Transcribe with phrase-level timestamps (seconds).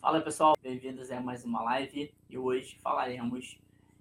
[0.00, 3.58] Fala pessoal, bem-vindos a mais uma live e hoje falaremos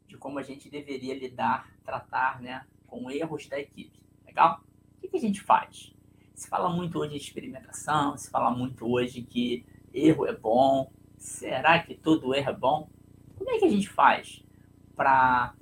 [0.07, 3.99] de como a gente deveria lidar, tratar né, com erros da equipe.
[4.25, 4.61] Legal?
[4.95, 5.93] O que, a gente faz?
[6.33, 10.89] Se fala muito hoje de experimentação, se fala muito hoje que erro é bom.
[11.17, 12.89] Será que todo erro é bom?
[13.37, 14.41] Como é que a gente faz
[14.95, 15.53] para,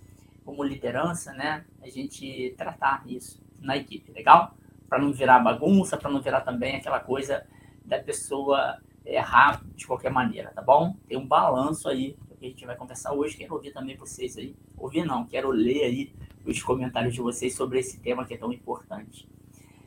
[0.45, 4.11] como liderança, né, a gente tratar isso na equipe?
[4.11, 4.55] Legal?
[4.87, 7.43] Para não virar bagunça, para não virar também aquela coisa
[7.83, 10.95] da pessoa errar de qualquer maneira, tá bom?
[11.07, 13.37] Tem um balanço aí que a gente vai conversar hoje.
[13.37, 14.55] Quero ouvir também vocês aí.
[14.77, 16.13] Ouvir não, quero ler aí
[16.45, 19.27] os comentários de vocês sobre esse tema que é tão importante.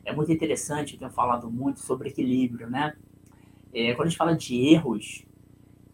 [0.05, 2.97] É muito interessante, eu tenho falado muito sobre equilíbrio, né?
[3.73, 5.25] É, quando a gente fala de erros,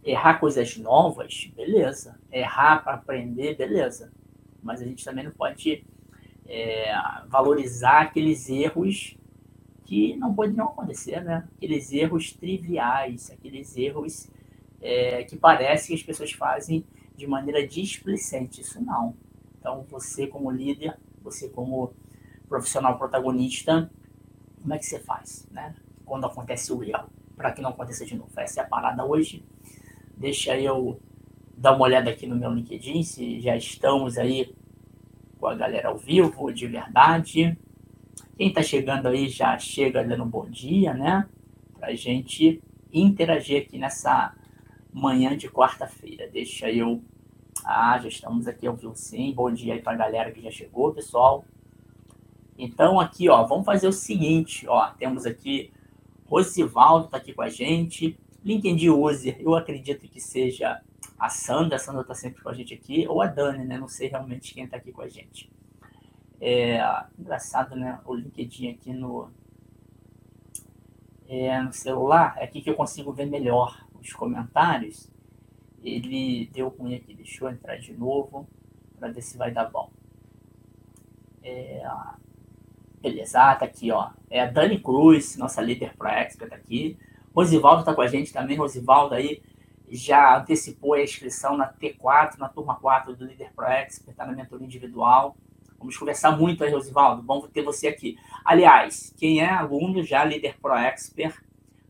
[0.02, 2.18] errar coisas novas, beleza.
[2.32, 4.12] Errar para aprender, beleza.
[4.62, 5.84] Mas a gente também não pode
[6.46, 6.94] é,
[7.28, 9.16] valorizar aqueles erros
[9.86, 11.48] que não poderiam acontecer, né?
[11.56, 14.28] Aqueles erros triviais, aqueles erros
[14.82, 16.84] é, que parece que as pessoas fazem
[17.16, 18.60] de maneira displicente.
[18.60, 19.14] Isso não.
[19.58, 21.94] Então, você como líder, você como
[22.48, 23.90] profissional protagonista,
[24.60, 25.74] como é que você faz, né?
[26.04, 28.30] Quando acontece o erro, para que não aconteça de novo.
[28.36, 29.44] Essa é a parada hoje.
[30.16, 31.00] Deixa eu
[31.56, 34.52] dar uma olhada aqui no meu LinkedIn, se já estamos aí
[35.38, 37.56] com a galera ao vivo, de verdade.
[38.36, 41.28] Quem está chegando aí já chega dando um bom dia, né?
[41.78, 44.34] Para a gente interagir aqui nessa
[44.92, 46.28] manhã de quarta-feira.
[46.28, 47.02] Deixa eu.
[47.64, 49.32] Ah, já estamos aqui ao vivo sim.
[49.32, 51.44] Bom dia aí para a galera que já chegou, pessoal.
[52.58, 54.90] Então, aqui, ó, vamos fazer o seguinte, ó.
[54.90, 55.72] Temos aqui
[56.26, 58.18] Rosivaldo está aqui com a gente.
[58.44, 60.80] LinkedIn User, eu acredito que seja
[61.18, 61.76] a Sandra.
[61.76, 63.06] A Sandra está sempre com a gente aqui.
[63.08, 63.78] Ou a Dani, né?
[63.78, 65.50] Não sei realmente quem está aqui com a gente.
[66.40, 66.78] É,
[67.18, 68.00] engraçado, né?
[68.04, 69.30] O LinkedIn aqui no,
[71.28, 75.10] é, no celular, é aqui que eu consigo ver melhor os comentários.
[75.82, 78.46] Ele deu ruim aqui, deixa eu entrar de novo
[78.98, 79.90] para ver se vai dar bom.
[81.42, 81.82] É,
[83.00, 84.10] beleza, ah, tá aqui, ó.
[84.28, 86.98] É a Dani Cruz, nossa líder pro expert aqui.
[87.34, 88.56] Rosivaldo tá com a gente também.
[88.56, 89.42] Rosivaldo aí
[89.88, 94.32] já antecipou a inscrição na T4, na turma 4 do Líder Pro Expert, tá na
[94.32, 95.36] mentoria individual.
[95.78, 97.22] Vamos conversar muito aí, Rosivaldo.
[97.22, 98.18] Bom ter você aqui.
[98.44, 101.36] Aliás, quem é aluno já Líder Pro Expert,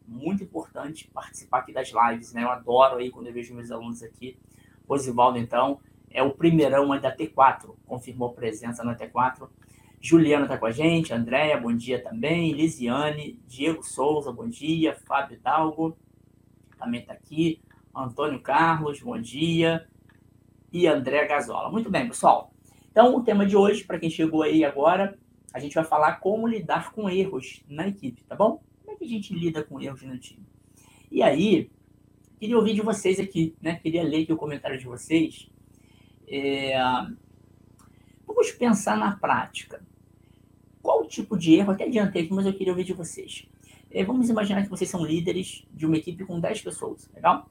[0.06, 2.42] muito importante participar aqui das lives, né?
[2.42, 4.36] Eu adoro aí quando eu vejo meus alunos aqui.
[4.88, 5.80] Rosivaldo, então,
[6.10, 9.48] é o primeirão da T4, confirmou presença na T4.
[10.00, 12.53] Juliana está com a gente, Andréia, bom dia também.
[12.53, 14.94] Lisiane, Diego Souza, bom dia.
[15.06, 15.97] Fábio Dalgo
[16.78, 17.60] também está aqui.
[17.94, 19.86] Antônio Carlos, bom dia.
[20.72, 21.70] E André Gazola.
[21.70, 22.53] Muito bem, pessoal.
[22.97, 25.19] Então, o tema de hoje, para quem chegou aí agora,
[25.53, 28.62] a gente vai falar como lidar com erros na equipe, tá bom?
[28.81, 30.47] Como é que a gente lida com erros no time?
[31.12, 31.71] E aí,
[32.41, 33.75] queria ouvir de vocês aqui, né?
[33.83, 35.47] Queria ler aqui o comentário de vocês.
[36.27, 36.73] É...
[38.27, 39.84] Vamos pensar na prática.
[40.81, 41.73] Qual tipo de erro?
[41.73, 43.47] Até adiantei aqui, mas eu queria ouvir de vocês.
[43.91, 47.47] É, vamos imaginar que vocês são líderes de uma equipe com 10 pessoas, legal?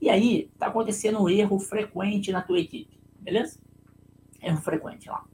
[0.00, 3.60] E aí, está acontecendo um erro frequente na tua equipe, beleza?
[4.42, 5.24] Erro frequente lá.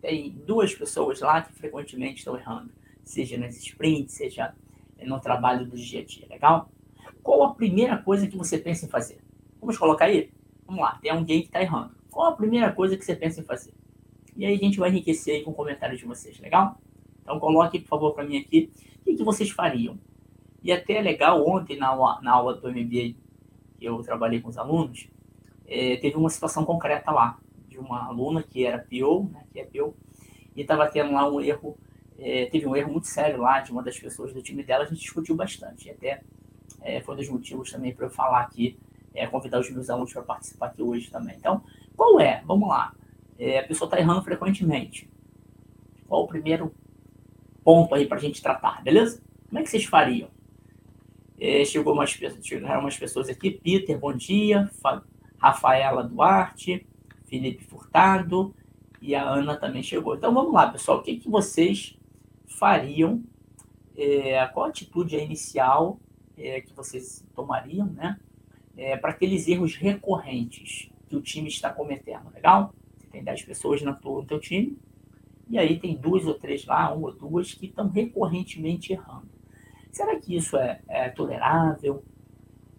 [0.00, 2.70] Tem duas pessoas lá que frequentemente estão errando,
[3.02, 4.54] seja nas sprints, seja
[5.02, 6.70] no trabalho do dia a dia, legal?
[7.22, 9.18] Qual a primeira coisa que você pensa em fazer?
[9.60, 10.30] Vamos colocar aí?
[10.66, 11.94] Vamos lá, tem alguém que está errando.
[12.10, 13.72] Qual a primeira coisa que você pensa em fazer?
[14.36, 16.80] E aí a gente vai enriquecer aí com comentários de vocês, legal?
[17.22, 19.98] Então coloque, por favor, para mim aqui, o que, que, vocês fariam?
[20.62, 23.14] E até é legal, ontem na aula, na aula do MBA
[23.78, 25.08] que eu trabalhei com os alunos,
[25.66, 27.38] é, teve uma situação concreta lá
[27.80, 29.94] uma aluna que era PO, né, que é PO,
[30.54, 31.76] e estava tendo lá um erro,
[32.18, 34.86] é, teve um erro muito sério lá de uma das pessoas do time dela, a
[34.86, 36.22] gente discutiu bastante, e até
[36.80, 38.78] é, foi um dos motivos também para eu falar aqui,
[39.14, 41.36] é, convidar os meus alunos para participar aqui hoje também.
[41.36, 41.62] Então,
[41.96, 42.42] qual é?
[42.46, 42.94] Vamos lá.
[43.38, 45.08] É, a pessoa está errando frequentemente.
[46.06, 46.72] Qual o primeiro
[47.64, 49.20] ponto aí para a gente tratar, beleza?
[49.48, 50.28] Como é que vocês fariam?
[51.40, 52.10] É, chegou umas,
[52.42, 53.50] chegaram umas pessoas aqui.
[53.50, 54.68] Peter, bom dia.
[54.80, 55.02] Fa
[55.38, 56.84] Rafaela Duarte.
[57.28, 58.54] Felipe Furtado
[59.00, 60.16] e a Ana também chegou.
[60.16, 60.98] Então vamos lá, pessoal.
[60.98, 61.96] O que, que vocês
[62.46, 63.22] fariam?
[63.96, 65.98] É, qual a atitude inicial
[66.36, 68.18] é, que vocês tomariam, né?
[68.76, 72.72] É, para aqueles erros recorrentes que o time está cometendo, legal?
[72.96, 74.78] Você tem 10 pessoas no teu, no teu time,
[75.48, 79.28] e aí tem duas ou três lá, uma ou duas, que estão recorrentemente errando.
[79.90, 82.04] Será que isso é, é tolerável?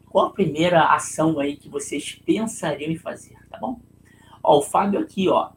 [0.05, 3.81] Qual a primeira ação aí que vocês pensariam em fazer, tá bom?
[4.43, 5.51] Ó, o Fábio aqui, ó,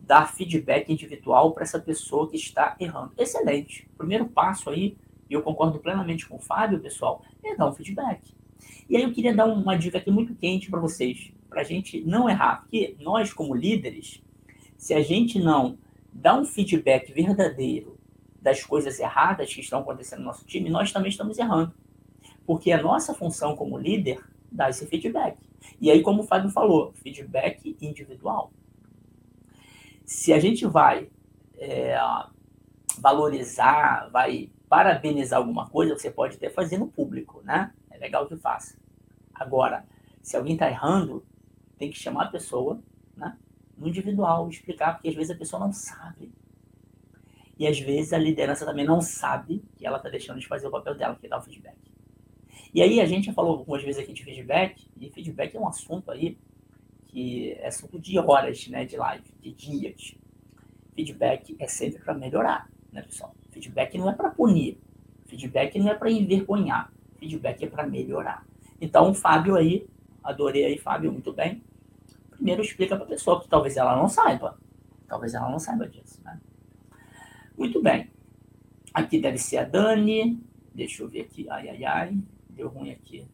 [0.00, 3.12] dar feedback individual para essa pessoa que está errando.
[3.16, 3.88] Excelente.
[3.96, 4.96] Primeiro passo aí,
[5.30, 8.34] e eu concordo plenamente com o Fábio, pessoal, é dar um feedback.
[8.88, 12.00] E aí eu queria dar uma dica aqui muito quente para vocês, para a gente
[12.02, 14.22] não errar, porque nós como líderes,
[14.76, 15.78] se a gente não
[16.12, 17.96] dá um feedback verdadeiro
[18.40, 21.72] das coisas erradas que estão acontecendo no nosso time, nós também estamos errando.
[22.44, 24.20] Porque a nossa função como líder
[24.50, 25.38] dá esse feedback.
[25.80, 28.52] E aí, como o Fábio falou, feedback individual.
[30.04, 31.08] Se a gente vai
[31.56, 31.96] é,
[32.98, 37.72] valorizar, vai parabenizar alguma coisa, você pode até fazer no público, né?
[37.90, 38.76] É legal que faça.
[39.34, 39.84] Agora,
[40.22, 41.24] se alguém está errando,
[41.78, 42.80] tem que chamar a pessoa,
[43.16, 43.36] né?
[43.76, 46.32] No individual, explicar, porque às vezes a pessoa não sabe.
[47.58, 50.70] E às vezes a liderança também não sabe que ela está deixando de fazer o
[50.70, 51.76] papel dela, que dá o feedback.
[52.72, 55.68] E aí a gente já falou algumas vezes aqui de feedback, e feedback é um
[55.68, 56.38] assunto aí
[57.08, 60.14] que é assunto de horas, né, de live, de dias.
[60.94, 63.34] Feedback é sempre para melhorar, né, pessoal?
[63.50, 64.78] Feedback não é para punir,
[65.26, 68.46] feedback não é para envergonhar, feedback é para melhorar.
[68.80, 69.86] Então, Fábio aí,
[70.24, 71.62] adorei aí, Fábio, muito bem.
[72.30, 74.58] Primeiro explica para a pessoa que talvez ela não saiba.
[75.06, 76.40] Talvez ela não saiba disso, né?
[77.56, 78.10] Muito bem.
[78.92, 80.42] Aqui deve ser a Dani.
[80.74, 81.46] Deixa eu ver aqui.
[81.48, 82.18] Ai, ai, ai.
[82.54, 83.26] Deu ruim aqui.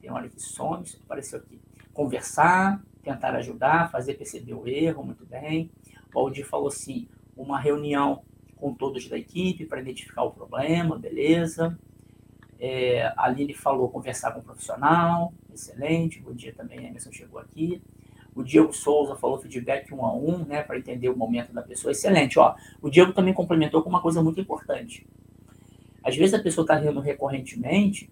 [0.00, 1.60] Tem hora que some, isso apareceu aqui.
[1.92, 5.70] Conversar, tentar ajudar, fazer perceber o erro, muito bem.
[6.14, 8.22] O Aldir falou assim: uma reunião
[8.56, 11.78] com todos da equipe para identificar o problema, beleza.
[12.58, 16.20] É, a Aline falou conversar com o profissional, excelente.
[16.20, 17.82] Bom dia também, a Emerson chegou aqui.
[18.34, 21.92] O Diego Souza falou feedback um a um, né, para entender o momento da pessoa.
[21.92, 22.54] Excelente, ó.
[22.82, 25.06] O Diego também complementou com uma coisa muito importante.
[26.02, 28.10] Às vezes a pessoa está rindo recorrentemente,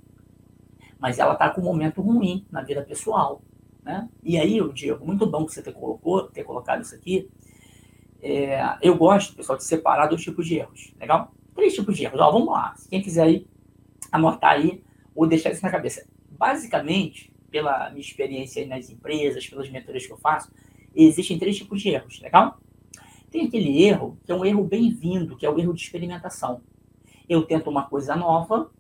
[1.05, 3.43] mas ela está com um momento ruim na vida pessoal,
[3.83, 4.09] né?
[4.23, 7.29] E aí, Diego, muito bom que você ter, colocou, ter colocado isso aqui.
[8.23, 11.35] É, eu gosto, pessoal, de separar dois tipos de erros, legal?
[11.55, 12.19] Três tipos de erros.
[12.19, 12.75] Ó, vamos lá.
[12.89, 13.47] Quem quiser aí
[14.11, 14.83] anotar aí
[15.15, 16.09] ou deixar isso na cabeça.
[16.31, 20.51] Basicamente, pela minha experiência aí nas empresas, pelas mentorias que eu faço,
[20.97, 22.59] existem três tipos de erros, legal?
[23.31, 26.63] Tem aquele erro que é um erro bem-vindo, que é o erro de experimentação.
[27.29, 28.71] Eu tento uma coisa nova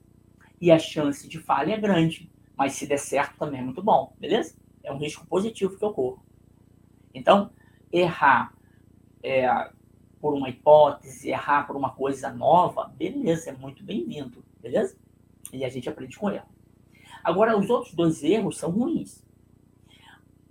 [0.60, 4.14] e a chance de falha é grande, mas se der certo também é muito bom,
[4.18, 4.56] beleza?
[4.82, 6.20] É um risco positivo que ocorre.
[7.12, 7.50] Então,
[7.92, 8.54] errar
[9.22, 9.70] é,
[10.20, 14.96] por uma hipótese, errar por uma coisa nova, beleza, é muito bem-vindo, beleza?
[15.52, 16.48] E a gente aprende com erro.
[17.22, 19.24] Agora, os outros dois erros são ruins.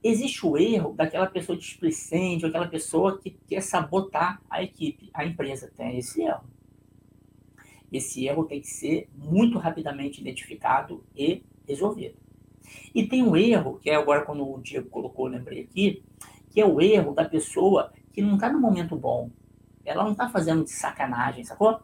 [0.04, 5.26] Existe o erro daquela pessoa displicente, ou aquela pessoa que quer sabotar a equipe, a
[5.26, 5.72] empresa.
[5.76, 6.44] Tem esse erro.
[7.94, 12.16] Esse erro tem que ser muito rapidamente identificado e resolvido.
[12.94, 16.04] E tem um erro, que é agora quando o Diego colocou, lembrei aqui,
[16.50, 19.30] que é o erro da pessoa que não está no momento bom.
[19.86, 21.80] Ela não está fazendo de sacanagem, sacou?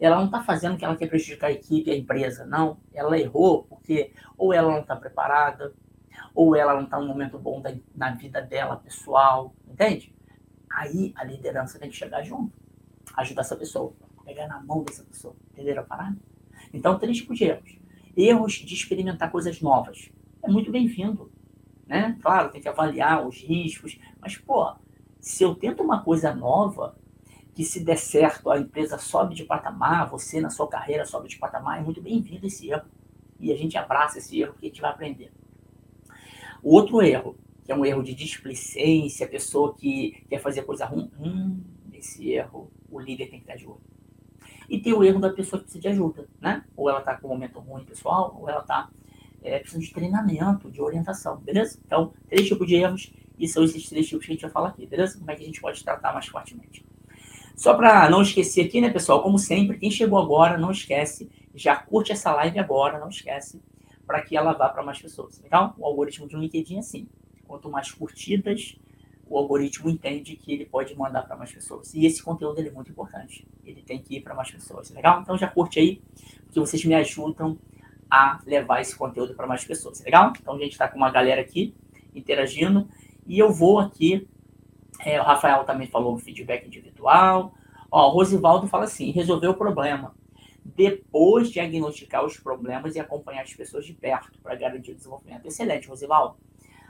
[0.00, 2.78] ela não está fazendo que ela quer prejudicar a equipe, a empresa, não.
[2.92, 5.72] Ela errou porque ou ela não está preparada,
[6.34, 10.14] ou ela não está no momento bom da, na vida dela, pessoal, entende?
[10.70, 12.52] Aí a liderança tem que chegar junto,
[13.16, 13.92] ajudar essa pessoa,
[14.24, 16.16] pegar na mão dessa pessoa, entenderam a parada?
[16.72, 17.78] Então, três tipos de erros.
[18.16, 20.10] Erros de experimentar coisas novas.
[20.42, 21.30] É muito bem-vindo,
[21.86, 22.18] né?
[22.22, 24.74] Claro, tem que avaliar os riscos, mas, pô,
[25.20, 26.96] se eu tento uma coisa nova,
[27.54, 31.38] que se der certo, a empresa sobe de patamar, você na sua carreira sobe de
[31.38, 32.86] patamar, é muito bem-vindo esse erro.
[33.38, 35.32] E a gente abraça esse erro que a gente vai aprender.
[36.62, 41.10] O outro erro, que é um erro de displicência, pessoa que quer fazer coisa ruim,
[41.18, 41.60] hum,
[41.92, 43.80] esse erro o líder tem que estar de olho.
[44.68, 46.64] E tem o erro da pessoa que precisa de ajuda, né?
[46.76, 48.88] Ou ela está com um momento ruim pessoal, ou ela está
[49.42, 51.78] é, precisando de treinamento, de orientação, beleza?
[51.84, 54.68] Então, três tipos de erros, e são esses três tipos que a gente vai falar
[54.68, 55.18] aqui, beleza?
[55.18, 56.84] Como é que a gente pode tratar mais fortemente.
[57.56, 59.22] Só para não esquecer aqui, né, pessoal?
[59.22, 63.62] Como sempre, quem chegou agora, não esquece, já curte essa live agora, não esquece,
[64.06, 65.40] para que ela vá para mais pessoas.
[65.40, 65.74] Legal?
[65.78, 67.08] O algoritmo de um LinkedIn é assim.
[67.46, 68.76] Quanto mais curtidas,
[69.28, 71.94] o algoritmo entende que ele pode mandar para mais pessoas.
[71.94, 73.46] E esse conteúdo é muito importante.
[73.64, 74.90] Ele tem que ir para mais pessoas.
[74.90, 75.20] Legal?
[75.20, 76.02] Então já curte aí,
[76.44, 77.58] porque vocês me ajudam
[78.10, 80.02] a levar esse conteúdo para mais pessoas.
[80.02, 80.32] Legal?
[80.40, 81.74] Então a gente está com uma galera aqui
[82.14, 82.88] interagindo.
[83.26, 84.28] E eu vou aqui
[85.00, 87.54] é, o Rafael também falou feedback individual.
[87.90, 90.14] Ó, o Rosivaldo fala assim: resolver o problema.
[90.64, 95.46] Depois diagnosticar os problemas e acompanhar as pessoas de perto para garantir o desenvolvimento.
[95.46, 96.36] Excelente, Rosivaldo.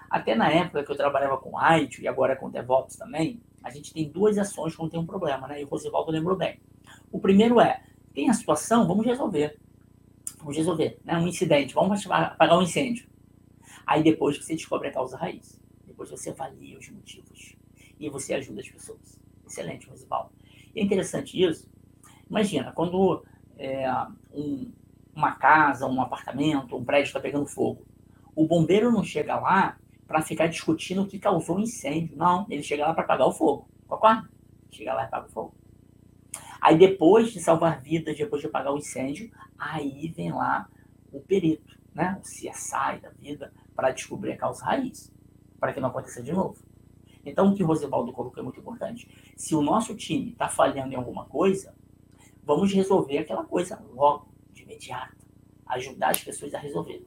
[0.08, 3.92] Até na época que eu trabalhava com IT e agora com DevOps também, a gente
[3.92, 5.61] tem duas ações quando tem um problema, né?
[5.61, 6.61] E o Rosivaldo lembrou bem.
[7.11, 7.82] O primeiro é:
[8.12, 9.58] tem a situação, vamos resolver.
[10.38, 11.16] Vamos resolver, né?
[11.16, 13.06] Um incidente, vamos apagar um incêndio.
[13.87, 17.56] Aí depois que você descobre a causa raiz, depois você avalia os motivos
[17.99, 19.18] e você ajuda as pessoas.
[19.46, 20.30] Excelente, Rosivaldo.
[20.75, 21.68] E é interessante isso.
[22.28, 23.25] Imagina, quando
[23.58, 23.90] é,
[24.32, 24.70] um,
[25.14, 27.87] uma casa, um apartamento, um prédio está pegando fogo.
[28.34, 32.16] O bombeiro não chega lá para ficar discutindo o que causou o incêndio.
[32.16, 33.68] Não, ele chega lá para apagar o fogo.
[33.87, 34.28] Concorda?
[34.70, 35.54] Chega lá e apaga o fogo.
[36.61, 40.68] Aí depois de salvar vidas, depois de apagar o incêndio, aí vem lá
[41.12, 42.18] o perito, né?
[42.18, 45.12] O CSI da vida, para descobrir a causa raiz,
[45.61, 46.56] para que não aconteça de novo.
[47.25, 49.08] Então, o que o Rosebaldo colocou é muito importante.
[49.37, 51.75] Se o nosso time está falhando em alguma coisa,
[52.42, 55.16] vamos resolver aquela coisa logo, de imediato.
[55.66, 57.06] Ajudar as pessoas a resolver.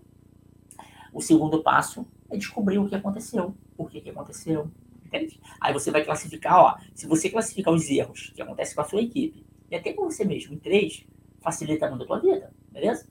[1.13, 4.69] O segundo passo é descobrir o que aconteceu, por que, que aconteceu.
[5.05, 5.39] Entende?
[5.61, 9.01] Aí você vai classificar, ó, se você classificar os erros que acontecem com a sua
[9.01, 11.05] equipe, e até com você mesmo, em três,
[11.39, 13.07] facilita muito a tua vida, beleza?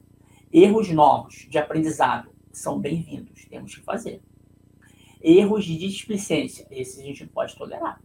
[0.52, 4.22] Erros novos de aprendizado são bem-vindos, temos que fazer.
[5.22, 8.00] Erros de displicência, esses a gente não pode tolerar.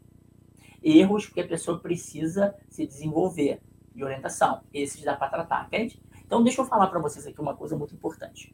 [0.81, 3.61] Erros porque a pessoa precisa se desenvolver
[3.93, 6.01] e orientação, esses dá para tratar, entende?
[6.25, 8.53] Então, deixa eu falar para vocês aqui uma coisa muito importante.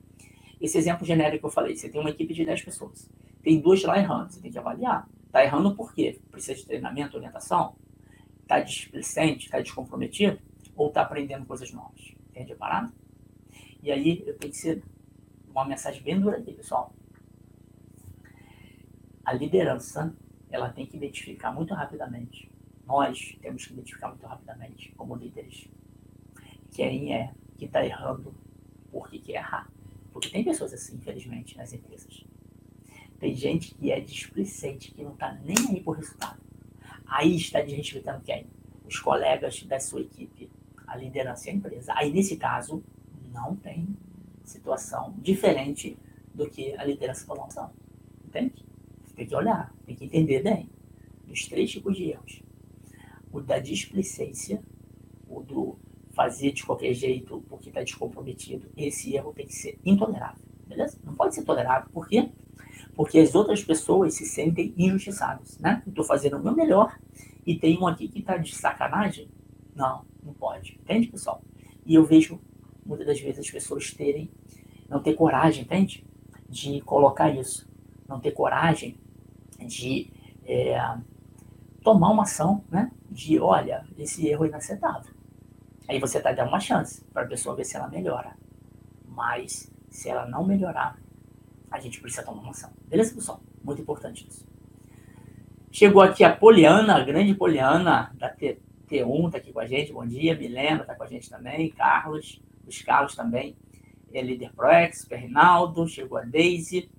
[0.60, 3.10] Esse exemplo genérico que eu falei, você tem uma equipe de 10 pessoas,
[3.44, 5.08] tem duas lá errando, você tem que avaliar.
[5.26, 6.20] Está errando por quê?
[6.32, 7.76] Precisa de treinamento, orientação?
[8.42, 10.40] Está displicente, está descomprometido?
[10.76, 12.14] Ou está aprendendo coisas novas?
[12.30, 12.92] Entende a parada?
[13.84, 14.84] E aí eu tenho que ser
[15.50, 16.94] uma mensagem bem dura aqui, pessoal.
[19.24, 20.16] A liderança,
[20.50, 22.50] ela tem que identificar muito rapidamente.
[22.86, 25.70] Nós temos que identificar muito rapidamente, como líderes,
[26.72, 28.34] quem é que está errando,
[28.92, 29.70] por que quer errar.
[30.18, 32.26] Porque tem pessoas assim, infelizmente, nas empresas.
[33.20, 36.42] Tem gente que é displicente, que não está nem aí por resultado.
[37.06, 38.48] Aí está desrespeitando quem?
[38.84, 40.50] Os colegas da sua equipe,
[40.88, 41.94] a liderança e a empresa.
[41.96, 42.84] Aí, nesse caso,
[43.32, 43.88] não tem
[44.44, 45.96] situação diferente
[46.34, 47.72] do que a liderança tomar opção.
[48.26, 48.66] Entende?
[49.16, 50.68] Tem que olhar, tem que entender bem
[51.28, 52.42] dos três tipos de erros.
[53.32, 54.64] O da displicência,
[56.27, 61.00] fazer de qualquer jeito porque está descomprometido, esse erro tem que ser intolerável, beleza?
[61.05, 62.29] Não pode ser tolerado, por quê?
[62.96, 65.81] Porque as outras pessoas se sentem injustiçadas, né?
[65.88, 66.98] Estou fazendo o meu melhor
[67.46, 69.29] e tem um aqui que está de sacanagem?
[69.74, 71.41] Não, não pode, entende, pessoal?
[71.86, 72.39] E eu vejo
[72.86, 74.29] muitas das vezes as pessoas terem,
[74.89, 76.05] não ter coragem, entende?
[76.50, 77.65] De colocar isso,
[78.07, 78.98] não ter coragem
[79.65, 80.12] de
[80.46, 80.77] é,
[81.81, 82.91] tomar uma ação, né?
[83.10, 85.17] De, olha, esse erro é inaceitável
[85.88, 88.36] Aí você está dando uma chance para a pessoa ver se ela melhora.
[89.06, 91.00] Mas se ela não melhorar,
[91.72, 92.72] a gente precisa tomar uma ação.
[92.86, 93.41] Beleza, pessoal?
[93.63, 94.46] Muito importante isso.
[95.72, 99.94] Chegou aqui a Poliana, a grande Poliana da T, 1 está aqui com a gente.
[99.94, 100.36] Bom dia.
[100.36, 101.70] Milena está com a gente também.
[101.70, 103.56] Carlos, os Carlos também.
[104.13, 106.89] É líder Pro Expert, Reinaldo, chegou a Daisy.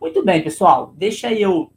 [0.00, 0.92] Muito bem, pessoal.
[0.96, 1.72] Deixa eu,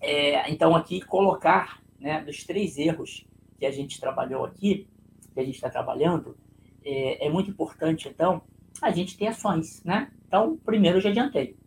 [0.00, 3.26] é, então, aqui colocar né, dos três erros
[3.58, 4.88] que a gente trabalhou aqui
[5.36, 6.34] que a gente está trabalhando,
[6.82, 8.40] é, é, muito importante, então,
[8.80, 10.10] a gente ter ações, né?
[10.26, 11.58] Então, primeiro eu já adiantei.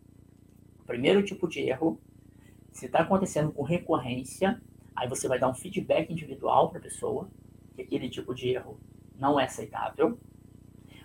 [0.84, 2.00] Primeiro tipo de erro,
[2.72, 4.60] se está acontecendo com recorrência,
[4.96, 7.30] aí você vai dar um feedback individual para a pessoa,
[7.76, 8.76] que aquele tipo de erro
[9.16, 10.18] não é aceitável.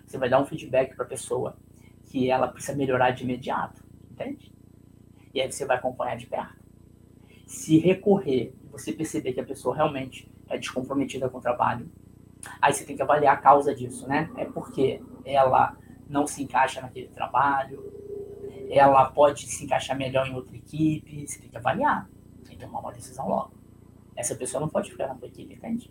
[0.04, 1.56] Você vai dar um feedback para a pessoa
[2.06, 3.80] que ela precisa melhorar de imediato,
[4.10, 4.52] entende?
[5.32, 6.56] E aí você vai acompanhar de perto.
[7.46, 11.88] Se recorrer, você perceber que a pessoa realmente é descomprometida com o trabalho,
[12.60, 14.30] Aí você tem que avaliar a causa disso, né?
[14.36, 15.76] É porque ela
[16.08, 17.82] não se encaixa naquele trabalho,
[18.70, 22.08] ela pode se encaixar melhor em outra equipe, você tem que avaliar,
[22.48, 23.52] que tomar uma decisão logo.
[24.14, 25.90] Essa pessoa não pode ficar na tua equipe, entende?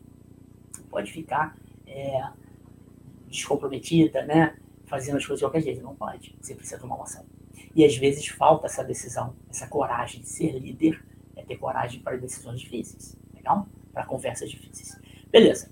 [0.89, 2.27] Pode ficar é,
[3.27, 4.57] descomprometida, né?
[4.85, 6.35] Fazendo as coisas de qualquer jeito, não pode.
[6.41, 7.25] Você precisa tomar uma ação.
[7.75, 11.03] E às vezes falta essa decisão, essa coragem de ser líder,
[11.35, 13.67] é ter coragem para decisões difíceis, legal?
[13.93, 14.99] Para conversas difíceis.
[15.31, 15.69] Beleza.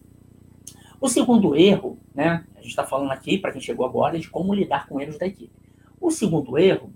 [1.04, 4.54] O segundo erro, né, a gente está falando aqui, para quem chegou agora, de como
[4.54, 5.52] lidar com erros da equipe.
[6.00, 6.94] O segundo erro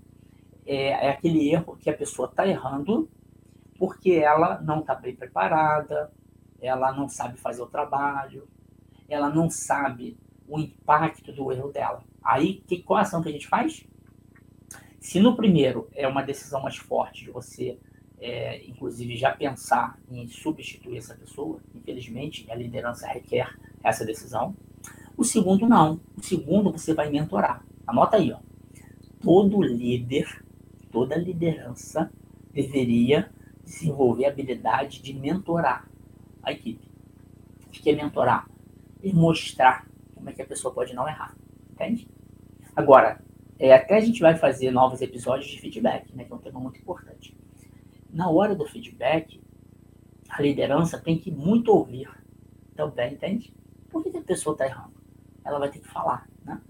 [0.64, 3.06] é, é aquele erro que a pessoa está errando
[3.78, 6.10] porque ela não está bem preparada,
[6.58, 8.48] ela não sabe fazer o trabalho,
[9.10, 10.16] ela não sabe
[10.48, 12.02] o impacto do erro dela.
[12.24, 13.86] Aí, que, qual a ação que a gente faz?
[14.98, 17.78] Se no primeiro é uma decisão mais forte de você,
[18.20, 24.54] é, inclusive, já pensar em substituir essa pessoa, infelizmente, a liderança requer essa decisão.
[25.16, 26.00] O segundo, não.
[26.16, 27.64] O segundo, você vai mentorar.
[27.86, 28.38] Anota aí, ó.
[29.20, 30.44] Todo líder,
[30.90, 32.10] toda liderança
[32.52, 33.30] deveria
[33.64, 35.88] desenvolver a habilidade de mentorar
[36.42, 36.88] a equipe.
[37.66, 38.48] O que é mentorar?
[39.02, 41.36] E mostrar como é que a pessoa pode não errar.
[41.70, 42.08] Entende?
[42.74, 43.20] Agora,
[43.58, 46.60] é, até a gente vai fazer novos episódios de feedback, né, que é um tema
[46.60, 47.36] muito importante.
[48.10, 49.40] Na hora do feedback,
[50.28, 52.08] a liderança tem que muito ouvir
[52.74, 53.52] também, entende?
[53.90, 54.94] Por que, a pessoa está errando?
[55.44, 56.60] Ela vai ter que falar, né?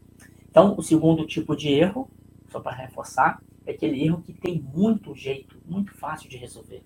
[0.51, 2.09] Então, o segundo tipo de erro,
[2.49, 6.83] só para reforçar, é aquele erro que tem muito jeito, muito fácil de resolver.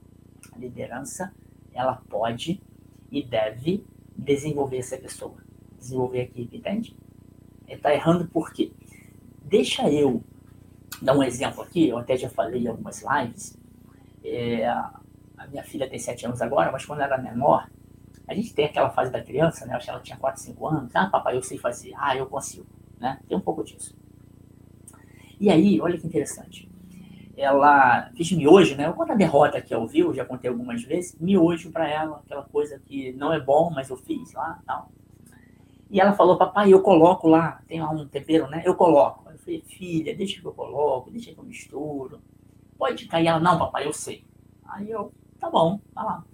[0.53, 1.33] A liderança,
[1.73, 2.61] ela pode
[3.11, 3.85] e deve
[4.17, 5.37] desenvolver essa pessoa,
[5.79, 6.97] desenvolver a equipe, entende?
[7.67, 8.73] Ele está errando por quê?
[9.45, 10.23] Deixa eu
[11.01, 13.57] dar um exemplo aqui, eu até já falei em algumas lives.
[14.25, 17.69] É, a minha filha tem 7 anos agora, mas quando ela era menor,
[18.27, 19.73] a gente tem aquela fase da criança, né?
[19.73, 20.97] Eu acho que ela tinha 4, 5 anos.
[20.97, 21.93] Ah, papai, eu sei fazer.
[21.97, 22.67] Ah, eu consigo.
[22.99, 23.19] Né?
[23.29, 23.97] Tem um pouco disso.
[25.41, 26.71] E aí, olha que interessante.
[27.37, 28.87] Ela fez miojo, né?
[28.87, 31.19] Eu conto a derrota que eu vi, já contei algumas vezes.
[31.19, 34.91] Miojo para ela, aquela coisa que não é bom, mas eu fiz lá tal.
[35.91, 38.63] E ela falou, papai, eu coloco lá, tem lá um tempero, né?
[38.65, 39.29] Eu coloco.
[39.31, 42.21] Eu falei, filha, deixa que eu coloco, deixa que eu misturo.
[42.83, 44.25] Pode cair ela, não, papai, eu sei.
[44.65, 46.25] Aí eu, tá bom, tá lá.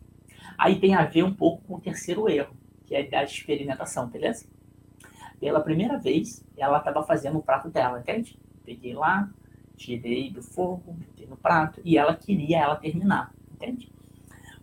[0.57, 4.47] Aí tem a ver um pouco com o terceiro erro, que é da experimentação, beleza?
[5.39, 8.39] Pela primeira vez, ela estava fazendo o prato dela, entende?
[8.65, 9.31] Peguei lá,
[9.77, 13.93] tirei do fogo, botei no prato, e ela queria ela terminar, entende?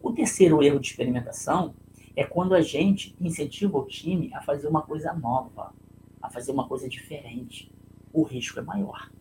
[0.02, 1.76] O terceiro erro de experimentação
[2.16, 5.72] é quando a gente incentiva o time a fazer uma coisa nova,
[6.20, 7.72] a fazer uma coisa diferente.
[8.12, 9.12] O risco é maior.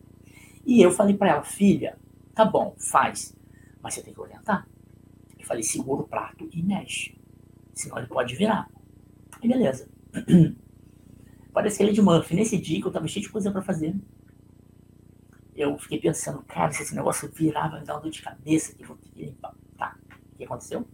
[0.65, 1.95] E eu falei para ela, filha,
[2.35, 3.35] tá bom, faz,
[3.81, 4.67] mas você tem que orientar.
[5.37, 7.17] Eu falei, segura o prato e mexe,
[7.73, 8.69] senão ele pode virar.
[9.41, 9.89] E beleza.
[11.53, 12.35] Parece ele de Murphy.
[12.35, 13.95] Nesse dia que eu tava cheio de coisa para fazer,
[15.55, 18.75] eu fiquei pensando, cara, se esse negócio virar, vai me dar uma dor de cabeça
[18.75, 19.55] que vou ter que limpar.
[19.77, 19.95] Tá,
[20.33, 20.85] o que aconteceu?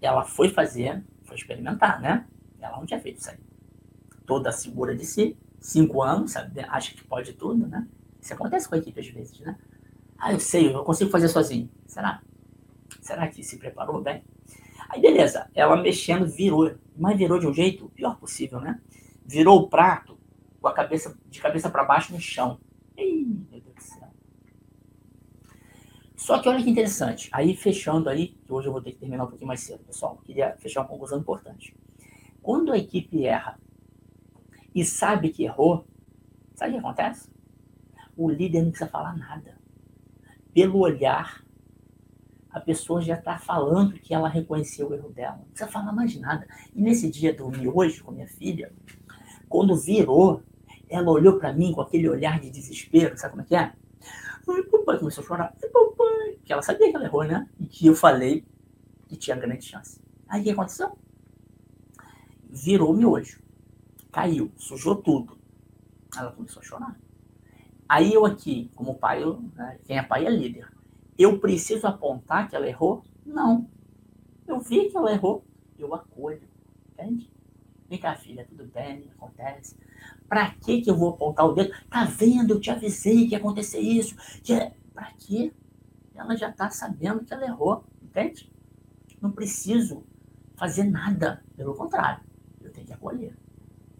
[0.00, 2.26] ela foi fazer, foi experimentar, né?
[2.60, 3.38] Ela não tinha feito isso aí.
[4.24, 6.60] Toda segura de si, cinco anos, sabe?
[6.60, 7.86] acha que pode tudo, né?
[8.20, 9.56] Isso acontece com a equipe às vezes, né?
[10.18, 11.70] Ah, eu sei, eu consigo fazer sozinho.
[11.86, 12.22] Será?
[13.00, 14.24] Será que se preparou bem?
[14.88, 18.80] Aí beleza, ela mexendo virou, mas virou de um jeito pior possível, né?
[19.24, 20.18] Virou o prato
[20.60, 22.58] com a cabeça de cabeça para baixo no chão.
[22.96, 24.08] Ih, meu Deus do céu.
[26.16, 27.28] Só que olha que interessante.
[27.32, 30.18] Aí fechando aí, que hoje eu vou ter que terminar um pouquinho mais cedo, pessoal.
[30.24, 31.76] Queria fechar uma conclusão importante.
[32.42, 33.58] Quando a equipe erra
[34.74, 35.86] e sabe que errou,
[36.54, 37.30] sabe o que acontece?
[38.18, 39.56] O líder não precisa falar nada.
[40.52, 41.44] Pelo olhar,
[42.50, 45.36] a pessoa já está falando que ela reconheceu o erro dela.
[45.36, 46.44] Não precisa falar mais nada.
[46.74, 48.72] E nesse dia do hoje com minha filha,
[49.48, 50.42] quando virou,
[50.88, 53.72] ela olhou para mim com aquele olhar de desespero, sabe como é que é?
[54.48, 55.56] Ai, papai começou a chorar.
[55.62, 56.38] Ai, papai.
[56.44, 57.48] Que ela sabia que ela errou, né?
[57.60, 58.44] E que eu falei
[59.06, 60.00] que tinha grande chance.
[60.26, 60.98] Aí o que aconteceu?
[62.50, 63.40] Virou miojo.
[64.10, 65.38] Caiu, sujou tudo.
[66.16, 67.07] Ela começou a chorar.
[67.88, 70.70] Aí eu aqui, como pai, eu, né, quem é pai é líder.
[71.18, 73.02] Eu preciso apontar que ela errou?
[73.24, 73.66] Não.
[74.46, 75.44] Eu vi que ela errou,
[75.78, 76.42] eu acolho.
[76.92, 77.32] Entende?
[77.88, 79.74] Vem cá, filha, tudo bem, acontece.
[80.28, 81.72] Pra que que eu vou apontar o dedo?
[81.88, 82.54] Tá vendo?
[82.54, 84.14] Eu te avisei que ia acontecer isso.
[84.42, 84.52] Que...
[84.52, 85.52] É, pra quê?
[86.14, 88.52] Ela já tá sabendo que ela errou, entende?
[89.20, 90.04] Não preciso
[90.56, 91.42] fazer nada.
[91.56, 92.22] Pelo contrário,
[92.60, 93.34] eu tenho que acolher.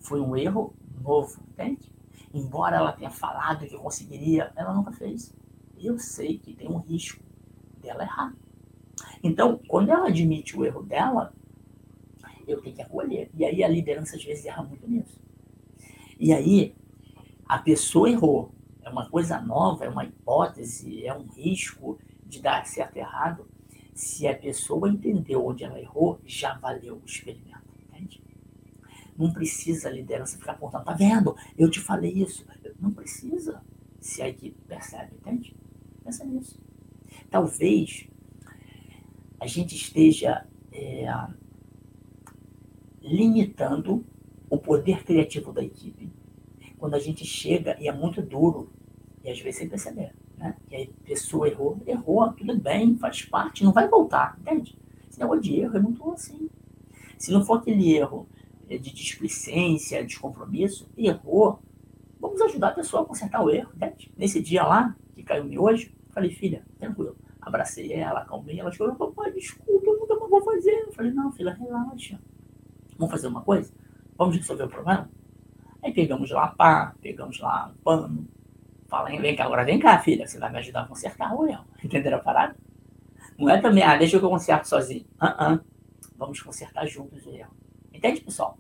[0.01, 1.91] Foi um erro novo, entende?
[2.33, 5.35] Embora ela tenha falado que conseguiria, ela nunca fez.
[5.79, 7.23] Eu sei que tem um risco
[7.81, 8.35] dela errar.
[9.23, 11.33] Então, quando ela admite o erro dela,
[12.47, 13.31] eu tenho que acolher.
[13.35, 15.21] E aí a liderança às vezes erra muito nisso.
[16.19, 16.75] E aí
[17.47, 18.53] a pessoa errou.
[18.83, 23.47] É uma coisa nova, é uma hipótese, é um risco de dar certo errado.
[23.95, 27.48] Se a pessoa entendeu onde ela errou, já valeu o experimento?
[29.19, 31.35] Não precisa a liderança ficar apontando, tá vendo?
[31.57, 32.47] Eu te falei isso.
[32.79, 33.61] Não precisa,
[33.99, 35.57] se a equipe percebe, entende?
[36.05, 36.57] Pensa nisso.
[37.29, 38.09] Talvez
[39.41, 41.07] a gente esteja é,
[43.03, 44.05] limitando
[44.49, 46.13] o poder criativo da equipe.
[46.79, 48.73] Quando a gente chega e é muito duro,
[49.25, 50.57] e às vezes sem perceber, né?
[50.71, 54.79] E aí a pessoa errou, errou, tudo bem, faz parte, não vai voltar, entende?
[55.11, 56.49] Esse negócio de erro é muito assim.
[57.19, 58.29] Se não for aquele erro
[58.77, 61.63] de displicência, descompromisso, errou,
[62.21, 63.71] vamos ajudar a pessoa a consertar o erro?
[64.17, 67.17] Nesse dia lá, que caiu me hoje, falei, filha, tranquilo.
[67.41, 70.85] Abracei ela, acalmei, ela chorou, papai, desculpa, eu nunca mais vou fazer.
[70.87, 72.21] Eu falei, não, filha, relaxa.
[72.99, 73.73] Vamos fazer uma coisa?
[74.17, 75.09] Vamos resolver o problema?
[75.83, 78.29] Aí pegamos lá pá, pegamos lá um pano.
[78.89, 81.65] Fala, vem cá, agora vem cá, filha, você vai me ajudar a consertar o erro.
[81.83, 82.57] Entenderam a parada?
[83.39, 85.05] Não é também, ah, deixa eu conserto sozinho.
[85.21, 85.61] Uh -uh.
[86.17, 87.53] Vamos consertar juntos o erro.
[87.99, 88.57] Entende, pessoal?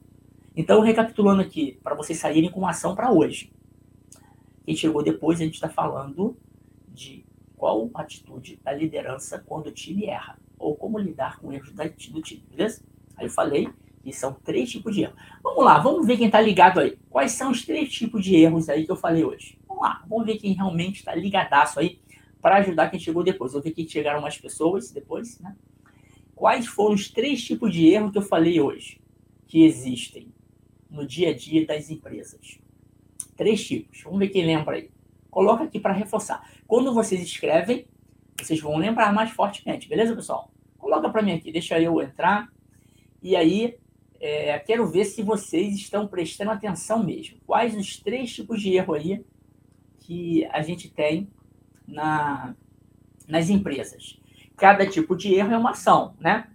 [0.56, 3.52] Então, recapitulando aqui, para vocês saírem com uma ação para hoje.
[4.64, 6.36] Quem chegou depois, a gente está falando
[6.88, 7.24] de
[7.56, 12.42] qual atitude da liderança quando o time erra, ou como lidar com erros do time,
[12.50, 12.82] beleza?
[13.16, 13.68] Aí eu falei
[14.04, 15.14] E são três tipos de erro.
[15.40, 16.98] Vamos lá, vamos ver quem está ligado aí.
[17.08, 19.56] Quais são os três tipos de erros aí que eu falei hoje?
[19.68, 22.00] Vamos lá, vamos ver quem realmente está ligadaço aí
[22.42, 23.52] para ajudar quem chegou depois.
[23.52, 25.54] Vou ver que chegaram mais pessoas depois, né?
[26.34, 29.00] Quais foram os três tipos de erro que eu falei hoje
[29.48, 30.32] que existem
[30.88, 32.58] no dia a dia das empresas?
[33.36, 34.02] Três tipos.
[34.02, 34.90] Vamos ver quem lembra aí.
[35.30, 36.48] Coloca aqui para reforçar.
[36.66, 37.86] Quando vocês escrevem,
[38.38, 40.52] vocês vão lembrar mais fortemente, beleza, pessoal?
[40.76, 42.48] Coloca para mim aqui, deixa eu entrar.
[43.22, 43.76] E aí,
[44.20, 47.38] é, quero ver se vocês estão prestando atenção mesmo.
[47.46, 49.24] Quais os três tipos de erro aí
[49.98, 51.28] que a gente tem
[51.86, 52.54] na,
[53.26, 54.18] nas empresas?
[54.56, 56.48] Cada tipo de erro é uma ação, né?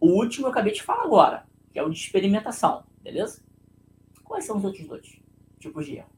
[0.00, 1.47] O último eu acabei de falar agora,
[1.78, 3.40] que é o de experimentação, beleza?
[4.24, 5.16] Quais são os outros dois
[5.60, 6.10] tipos de erro?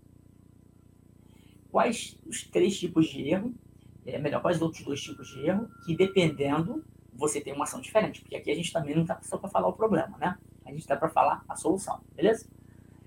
[1.70, 3.54] Quais os três tipos de erro
[4.06, 8.22] é, melhor, quais outros dois tipos de erro, que dependendo, você tem uma ação diferente.
[8.22, 10.38] Porque aqui a gente também não está só para falar o problema, né?
[10.64, 12.48] A gente está para falar a solução, beleza?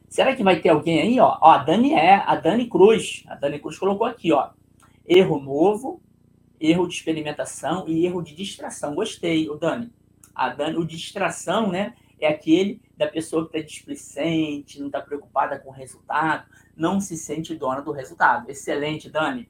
[0.07, 1.39] Será que vai ter alguém aí, ó?
[1.41, 1.51] ó?
[1.53, 3.23] A Dani é, a Dani Cruz.
[3.25, 4.51] A Dani Cruz colocou aqui, ó.
[5.07, 5.99] Erro novo,
[6.59, 8.93] erro de experimentação e erro de distração.
[8.93, 9.91] Gostei, o Dani.
[10.35, 11.95] A Dani, o distração, né?
[12.23, 17.17] É aquele da pessoa que está displicente, não está preocupada com o resultado, não se
[17.17, 18.49] sente dona do resultado.
[18.49, 19.49] Excelente, Dani.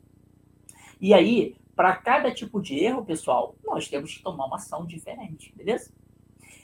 [0.99, 5.53] E aí, para cada tipo de erro, pessoal, nós temos que tomar uma ação diferente,
[5.55, 5.93] beleza?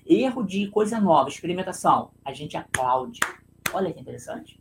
[0.04, 3.20] Erro de coisa nova, experimentação, a gente aplaude.
[3.72, 4.60] Olha que interessante.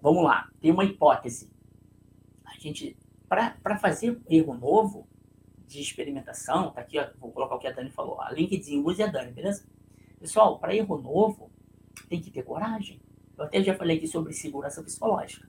[0.00, 1.50] Vamos lá, tem uma hipótese.
[2.46, 2.96] A gente,
[3.28, 5.06] para fazer erro novo
[5.66, 8.18] de experimentação, tá aqui, ó, vou colocar o que a Dani falou.
[8.22, 9.70] A LinkedIn use a Dani, beleza?
[10.22, 11.50] Pessoal, para erro novo,
[12.08, 13.00] tem que ter coragem.
[13.36, 15.48] Eu até já falei aqui sobre segurança psicológica.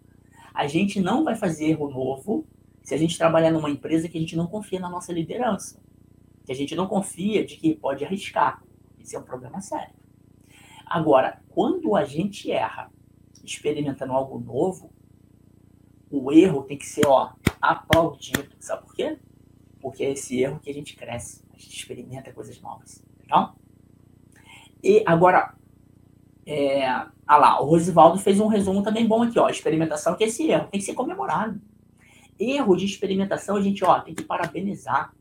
[0.51, 2.47] A gente não vai fazer erro novo
[2.81, 5.79] se a gente trabalhar numa empresa que a gente não confia na nossa liderança,
[6.43, 8.63] que a gente não confia de que pode arriscar,
[8.97, 9.93] isso é um problema sério.
[10.87, 12.91] Agora, quando a gente erra
[13.43, 14.91] experimentando algo novo,
[16.09, 18.55] o erro tem que ser ó, aplaudido.
[18.59, 19.19] Sabe por quê?
[19.79, 23.05] Porque é esse erro que a gente cresce, a gente experimenta coisas novas.
[23.19, 23.55] Legal?
[24.83, 25.55] E agora,
[26.45, 29.49] é, ah lá, o Rosivaldo fez um resumo também bom aqui, ó.
[29.49, 31.59] Experimentação, que esse erro tem que ser comemorado
[32.39, 35.13] erro de experimentação, a gente ó, tem que parabenizar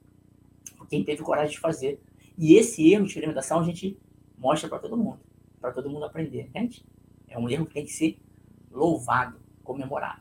[0.88, 2.00] quem teve coragem de fazer.
[2.36, 3.98] E esse erro de experimentação a gente
[4.36, 5.20] mostra para todo mundo,
[5.60, 6.84] para todo mundo aprender, entende?
[7.28, 8.18] É um erro que tem que ser
[8.70, 10.20] louvado, comemorado.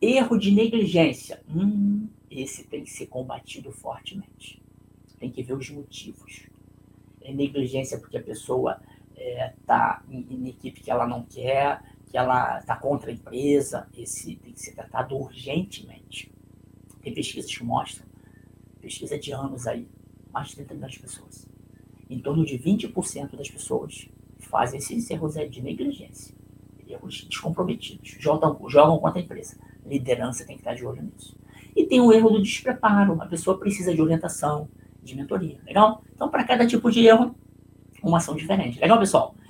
[0.00, 1.42] Erro de negligência.
[1.48, 4.62] Hum, esse tem que ser combatido fortemente.
[5.18, 6.46] Tem que ver os motivos.
[7.26, 8.80] É negligência porque a pessoa
[9.16, 13.88] está é, em, em equipe que ela não quer, que ela está contra a empresa,
[13.96, 16.32] esse tem que ser tratado urgentemente.
[17.02, 18.06] Tem pesquisas que mostram,
[18.80, 19.88] pesquisa de anos aí,
[20.32, 21.48] mais de 30 milhões de pessoas.
[22.08, 24.08] Em torno de 20% das pessoas
[24.38, 26.32] fazem esses erros de negligência,
[26.86, 29.58] erros descomprometidos, jogam, jogam contra a empresa.
[29.84, 31.36] Liderança tem que estar de olho nisso.
[31.74, 34.68] E tem o erro do despreparo, a pessoa precisa de orientação,
[35.06, 36.02] de mentoria, legal?
[36.12, 37.34] Então, para cada tipo de erro,
[38.02, 38.80] uma ação diferente.
[38.80, 39.36] Legal, pessoal?